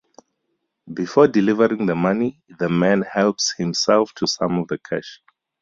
[0.91, 5.21] Before delivering the money, the man helps himself to some of the cash.